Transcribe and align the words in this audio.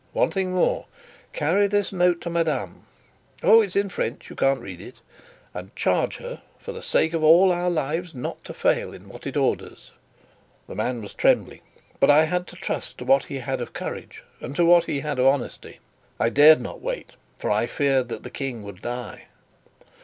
One 0.13 0.31
thing 0.31 0.51
more. 0.53 0.87
Carry 1.31 1.67
this 1.67 1.93
note 1.93 2.21
to 2.21 2.31
madame 2.31 2.87
oh, 3.43 3.61
it's 3.61 3.75
in 3.75 3.87
French, 3.87 4.31
you 4.31 4.35
can't 4.35 4.59
read 4.59 4.81
it 4.81 4.99
and 5.53 5.75
charge 5.75 6.17
her, 6.17 6.41
for 6.57 6.71
the 6.71 6.81
sake 6.81 7.13
of 7.13 7.23
all 7.23 7.51
our 7.51 7.69
lives, 7.69 8.15
not 8.15 8.43
to 8.45 8.53
fail 8.55 8.95
in 8.95 9.09
what 9.09 9.27
it 9.27 9.37
orders." 9.37 9.91
The 10.65 10.73
man 10.73 11.03
was 11.03 11.13
trembling 11.13 11.61
but 11.99 12.09
I 12.09 12.23
had 12.25 12.47
to 12.47 12.55
trust 12.55 12.97
to 12.97 13.05
what 13.05 13.25
he 13.25 13.35
had 13.37 13.61
of 13.61 13.73
courage 13.73 14.23
and 14.39 14.55
to 14.55 14.65
what 14.65 14.85
he 14.85 15.01
had 15.01 15.19
of 15.19 15.27
honesty. 15.27 15.77
I 16.19 16.29
dared 16.29 16.61
not 16.61 16.81
wait, 16.81 17.11
for 17.37 17.51
I 17.51 17.67
feared 17.67 18.09
that 18.09 18.23
the 18.23 18.31
King 18.31 18.63
would 18.63 18.81
die. 18.81 19.27